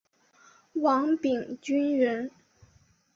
[0.73, 2.31] 王秉鋆人。